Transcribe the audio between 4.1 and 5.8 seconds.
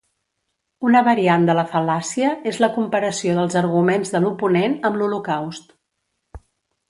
de l'oponent amb l'Holocaust.